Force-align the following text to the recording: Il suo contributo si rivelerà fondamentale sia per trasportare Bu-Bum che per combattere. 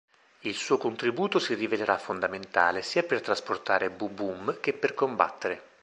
Il 0.39 0.55
suo 0.55 0.79
contributo 0.79 1.37
si 1.37 1.53
rivelerà 1.53 1.95
fondamentale 1.99 2.81
sia 2.81 3.03
per 3.03 3.21
trasportare 3.21 3.91
Bu-Bum 3.91 4.59
che 4.59 4.73
per 4.73 4.95
combattere. 4.95 5.61